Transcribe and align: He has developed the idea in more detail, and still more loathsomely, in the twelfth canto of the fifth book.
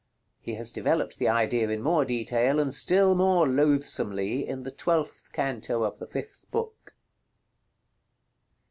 He 0.39 0.55
has 0.55 0.71
developed 0.71 1.19
the 1.19 1.27
idea 1.27 1.69
in 1.69 1.83
more 1.83 2.05
detail, 2.05 2.59
and 2.59 2.73
still 2.73 3.13
more 3.13 3.47
loathsomely, 3.47 4.47
in 4.47 4.63
the 4.63 4.71
twelfth 4.71 5.31
canto 5.31 5.83
of 5.83 5.99
the 5.99 6.07
fifth 6.07 6.49
book. 6.49 6.95